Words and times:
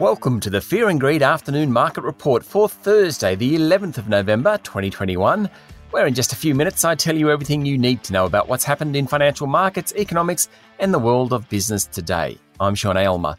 Welcome 0.00 0.40
to 0.40 0.48
the 0.48 0.62
Fear 0.62 0.88
and 0.88 0.98
Greed 0.98 1.22
Afternoon 1.22 1.70
Market 1.70 2.04
Report 2.04 2.42
for 2.42 2.70
Thursday, 2.70 3.34
the 3.34 3.56
11th 3.56 3.98
of 3.98 4.08
November 4.08 4.56
2021, 4.56 5.50
where 5.90 6.06
in 6.06 6.14
just 6.14 6.32
a 6.32 6.36
few 6.36 6.54
minutes 6.54 6.86
I 6.86 6.94
tell 6.94 7.14
you 7.14 7.30
everything 7.30 7.66
you 7.66 7.76
need 7.76 8.02
to 8.04 8.14
know 8.14 8.24
about 8.24 8.48
what's 8.48 8.64
happened 8.64 8.96
in 8.96 9.06
financial 9.06 9.46
markets, 9.46 9.92
economics, 9.94 10.48
and 10.78 10.94
the 10.94 10.98
world 10.98 11.34
of 11.34 11.50
business 11.50 11.84
today. 11.84 12.38
I'm 12.58 12.74
Sean 12.74 12.96
Aylmer. 12.96 13.36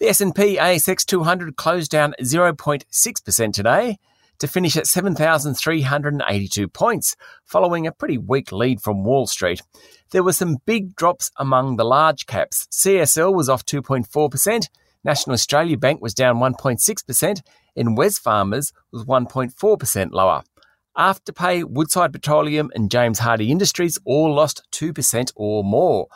The 0.00 0.08
S&P 0.08 0.56
ASX 0.56 1.06
200 1.06 1.54
closed 1.54 1.92
down 1.92 2.16
0.6% 2.20 3.52
today 3.52 3.96
to 4.40 4.48
finish 4.48 4.76
at 4.76 4.88
7,382 4.88 6.66
points, 6.66 7.14
following 7.44 7.86
a 7.86 7.92
pretty 7.92 8.18
weak 8.18 8.50
lead 8.50 8.82
from 8.82 9.04
Wall 9.04 9.28
Street. 9.28 9.62
There 10.10 10.24
were 10.24 10.32
some 10.32 10.56
big 10.66 10.96
drops 10.96 11.30
among 11.36 11.76
the 11.76 11.84
large 11.84 12.26
caps. 12.26 12.66
CSL 12.72 13.32
was 13.32 13.48
off 13.48 13.64
2.4%, 13.64 14.66
National 15.04 15.34
Australia 15.34 15.78
Bank 15.78 16.00
was 16.00 16.14
down 16.14 16.36
1.6%, 16.36 17.42
and 17.76 17.96
Wesfarmers 17.96 18.72
was 18.92 19.04
1.4% 19.04 20.10
lower. 20.12 20.42
Afterpay, 20.96 21.64
Woodside 21.64 22.12
Petroleum, 22.12 22.70
and 22.74 22.90
James 22.90 23.20
Hardie 23.20 23.48
Industries 23.48 23.98
all 24.04 24.34
lost 24.34 24.66
2% 24.72 25.32
or 25.36 25.64
more. 25.64 26.08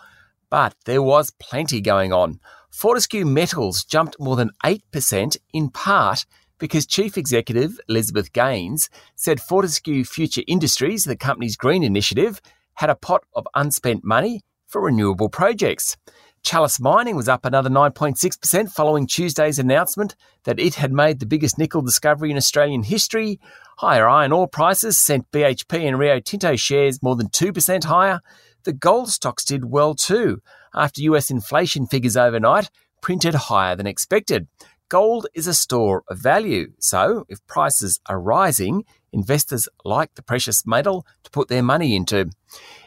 But 0.50 0.74
there 0.84 1.02
was 1.02 1.32
plenty 1.38 1.80
going 1.80 2.12
on. 2.12 2.40
Fortescue 2.70 3.24
Metals 3.24 3.84
jumped 3.84 4.16
more 4.18 4.36
than 4.36 4.50
8%, 4.64 5.36
in 5.52 5.70
part 5.70 6.26
because 6.58 6.86
Chief 6.86 7.16
Executive 7.16 7.78
Elizabeth 7.88 8.32
Gaines 8.32 8.88
said 9.16 9.40
Fortescue 9.40 10.04
Future 10.04 10.42
Industries, 10.46 11.04
the 11.04 11.16
company's 11.16 11.56
green 11.56 11.82
initiative, 11.82 12.40
had 12.74 12.90
a 12.90 12.96
pot 12.96 13.22
of 13.34 13.46
unspent 13.54 14.04
money 14.04 14.42
for 14.66 14.80
renewable 14.82 15.28
projects. 15.28 15.96
Chalice 16.44 16.78
Mining 16.78 17.16
was 17.16 17.26
up 17.26 17.46
another 17.46 17.70
9.6% 17.70 18.70
following 18.70 19.06
Tuesday's 19.06 19.58
announcement 19.58 20.14
that 20.44 20.60
it 20.60 20.74
had 20.74 20.92
made 20.92 21.18
the 21.18 21.26
biggest 21.26 21.56
nickel 21.56 21.80
discovery 21.80 22.30
in 22.30 22.36
Australian 22.36 22.82
history. 22.82 23.40
Higher 23.78 24.06
iron 24.06 24.30
ore 24.30 24.46
prices 24.46 24.98
sent 24.98 25.30
BHP 25.32 25.88
and 25.88 25.98
Rio 25.98 26.20
Tinto 26.20 26.54
shares 26.54 27.02
more 27.02 27.16
than 27.16 27.28
2% 27.28 27.84
higher. 27.84 28.20
The 28.64 28.74
gold 28.74 29.08
stocks 29.08 29.42
did 29.42 29.64
well 29.64 29.94
too, 29.94 30.42
after 30.74 31.00
US 31.00 31.30
inflation 31.30 31.86
figures 31.86 32.14
overnight 32.14 32.68
printed 33.00 33.34
higher 33.34 33.76
than 33.76 33.86
expected. 33.86 34.48
Gold 34.90 35.26
is 35.34 35.46
a 35.46 35.54
store 35.54 36.04
of 36.08 36.18
value, 36.18 36.72
so 36.78 37.24
if 37.30 37.44
prices 37.46 38.00
are 38.06 38.20
rising, 38.20 38.84
investors 39.12 39.66
like 39.82 40.14
the 40.14 40.22
precious 40.22 40.66
metal 40.66 41.06
to 41.22 41.30
put 41.30 41.48
their 41.48 41.62
money 41.62 41.96
into. 41.96 42.30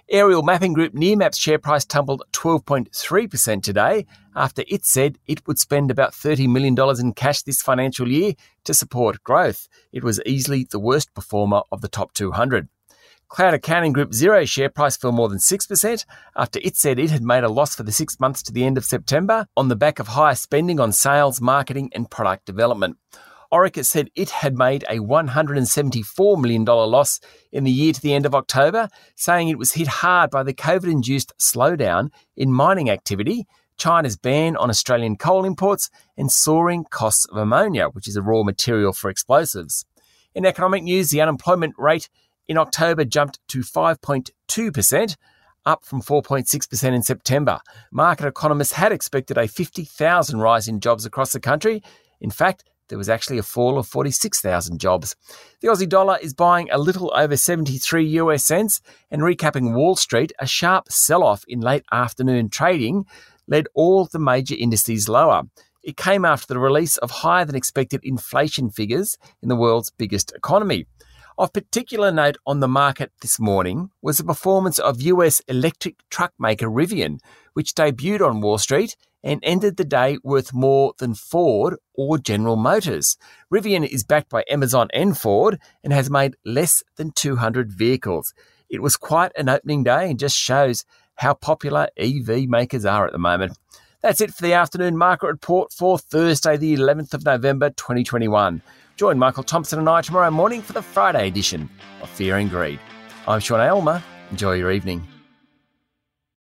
Aerial 0.08 0.44
mapping 0.44 0.74
group 0.74 0.94
Nearmap's 0.94 1.40
share 1.40 1.58
price 1.58 1.86
tumbled 1.86 2.24
12.3% 2.34 3.64
today 3.64 4.06
after 4.36 4.64
it 4.68 4.86
said 4.86 5.18
it 5.26 5.46
would 5.48 5.58
spend 5.58 5.90
about 5.90 6.14
$30 6.14 6.48
million 6.48 6.76
in 7.00 7.14
cash 7.14 7.42
this 7.42 7.64
financial 7.64 8.08
year 8.08 8.34
to 8.64 8.76
support 8.76 9.24
growth. 9.24 9.68
It 9.92 10.04
was 10.04 10.22
easily 10.24 10.68
the 10.70 10.80
worst 10.80 11.14
performer 11.16 11.64
of 11.72 11.82
the 11.82 11.90
top 11.90 12.14
200. 12.14 12.70
Cloud 13.30 13.54
accounting 13.54 13.92
group 13.92 14.12
Xero 14.12 14.48
share 14.48 14.70
price 14.70 14.96
fell 14.96 15.12
more 15.12 15.28
than 15.28 15.38
6% 15.38 16.06
after 16.38 16.60
it 16.64 16.78
said 16.78 16.98
it 16.98 17.12
had 17.12 17.24
made 17.24 17.44
a 17.44 17.50
loss 17.50 17.76
for 17.76 17.84
the 17.84 17.92
six 17.92 18.20
months 18.22 18.42
to 18.44 18.54
the 18.54 18.64
end 18.64 18.78
of 18.78 18.86
September 18.86 19.48
on 19.58 19.68
the 19.68 19.76
back 19.76 20.00
of 20.00 20.08
higher 20.08 20.34
spending 20.34 20.80
on 20.80 20.94
sales, 20.94 21.42
marketing, 21.42 21.92
and 21.94 22.10
product 22.10 22.46
development. 22.46 22.98
Orica 23.52 23.86
said 23.86 24.10
it 24.16 24.30
had 24.30 24.58
made 24.58 24.84
a 24.90 25.00
$174 25.00 26.42
million 26.42 26.64
loss 26.64 27.20
in 27.52 27.66
the 27.66 27.72
year 27.72 27.92
to 27.92 28.02
the 28.02 28.14
end 28.14 28.26
of 28.26 28.34
October, 28.34 28.88
saying 29.16 29.50
it 29.50 29.58
was 29.58 29.74
hit 29.74 29.88
hard 29.88 30.30
by 30.30 30.44
the 30.44 30.54
COVID 30.54 30.90
induced 30.90 31.34
slowdown 31.38 32.10
in 32.38 32.52
mining 32.52 32.90
activity, 32.90 33.46
China's 33.78 34.18
ban 34.18 34.56
on 34.56 34.70
Australian 34.70 35.18
coal 35.18 35.44
imports, 35.44 35.90
and 36.18 36.32
soaring 36.32 36.86
costs 36.86 37.26
of 37.26 37.38
ammonia, 37.38 37.88
which 37.90 38.08
is 38.08 38.16
a 38.16 38.22
raw 38.22 38.44
material 38.44 38.94
for 38.94 39.10
explosives. 39.10 39.86
In 40.34 40.46
economic 40.46 40.84
news, 40.84 41.10
the 41.10 41.22
unemployment 41.22 41.74
rate 41.78 42.10
in 42.48 42.58
October 42.58 43.06
jumped 43.06 43.40
to 43.50 43.60
5.2%, 43.60 45.16
up 45.66 45.84
from 45.84 46.02
4.6% 46.02 46.94
in 46.94 47.04
September. 47.04 47.60
Market 47.92 48.28
economists 48.28 48.74
had 48.74 48.92
expected 48.92 49.38
a 49.38 49.48
50,000 49.48 50.40
rise 50.40 50.68
in 50.68 50.80
jobs 50.80 51.06
across 51.06 51.34
the 51.34 51.40
country. 51.40 51.84
In 52.22 52.32
fact, 52.32 52.64
there 52.88 52.98
was 52.98 53.10
actually 53.10 53.38
a 53.38 53.44
fall 53.44 53.78
of 53.78 53.86
46,000 53.86 54.80
jobs. 54.80 55.16
The 55.60 55.68
Aussie 55.68 55.90
dollar 55.90 56.18
is 56.22 56.34
buying 56.34 56.70
a 56.72 56.78
little 56.78 57.12
over 57.14 57.36
73 57.36 58.06
US 58.22 58.46
cents 58.46 58.82
and 59.12 59.22
recapping 59.22 59.74
Wall 59.74 59.98
Street, 59.98 60.32
a 60.40 60.48
sharp 60.48 60.90
sell 60.90 61.24
off 61.24 61.44
in 61.50 61.60
late 61.60 61.84
afternoon 61.92 62.50
trading 62.50 63.06
led 63.48 63.68
all 63.74 64.06
the 64.06 64.20
major 64.20 64.56
indices 64.58 65.10
lower. 65.10 65.44
It 65.84 65.96
came 65.96 66.26
after 66.26 66.54
the 66.54 66.60
release 66.60 66.98
of 66.98 67.12
higher 67.12 67.46
than 67.46 67.56
expected 67.56 68.02
inflation 68.04 68.70
figures 68.70 69.18
in 69.42 69.48
the 69.48 69.56
world's 69.56 69.90
biggest 69.90 70.34
economy. 70.36 70.86
Of 71.40 71.54
particular 71.54 72.12
note 72.12 72.38
on 72.48 72.62
the 72.62 72.68
market 72.68 73.12
this 73.22 73.40
morning 73.40 73.92
was 74.02 74.18
the 74.18 74.24
performance 74.24 74.80
of 74.80 75.04
US 75.04 75.40
electric 75.42 75.98
truck 76.10 76.34
maker 76.40 76.66
Rivian, 76.66 77.20
which 77.54 77.76
debuted 77.76 78.28
on 78.28 78.42
Wall 78.42 78.58
Street 78.58 78.96
and 79.24 79.40
ended 79.44 79.78
the 79.78 79.86
day 79.86 80.18
worth 80.24 80.52
more 80.52 80.96
than 80.98 81.14
Ford 81.14 81.76
or 81.94 82.18
General 82.18 82.56
Motors. 82.56 83.18
Rivian 83.54 83.88
is 83.88 84.04
backed 84.04 84.30
by 84.30 84.46
Amazon 84.50 84.88
and 84.96 85.16
Ford 85.16 85.60
and 85.84 85.94
has 85.94 86.10
made 86.10 86.38
less 86.44 86.82
than 86.96 87.12
200 87.12 87.72
vehicles. 87.72 88.34
It 88.68 88.82
was 88.82 88.98
quite 88.98 89.32
an 89.38 89.48
opening 89.48 89.84
day 89.84 90.10
and 90.10 90.18
just 90.18 90.36
shows 90.36 90.86
how 91.18 91.36
popular 91.36 91.88
EV 91.98 92.50
makers 92.50 92.84
are 92.84 93.06
at 93.06 93.12
the 93.12 93.20
moment. 93.20 93.56
That's 94.08 94.22
it 94.22 94.34
for 94.34 94.42
the 94.42 94.54
afternoon 94.54 94.96
market 94.96 95.28
report 95.28 95.74
for 95.74 96.00
Thursday, 96.00 96.56
the 96.56 96.78
11th 96.78 97.14
of 97.14 97.26
November 97.26 97.72
2021. 97.72 98.62
Join 98.96 99.20
Michael 99.20 99.44
Thompson 99.44 99.80
and 99.80 99.90
I 99.90 100.00
tomorrow 100.00 100.32
morning 100.32 100.62
for 100.62 100.72
the 100.72 100.82
Friday 100.82 101.28
edition 101.28 101.70
of 102.02 102.10
Fear 102.12 102.38
and 102.38 102.50
Greed. 102.50 102.80
I'm 103.28 103.42
Sean 103.42 103.60
Aylmer. 103.60 104.02
Enjoy 104.32 104.54
your 104.54 104.72
evening. 104.72 105.06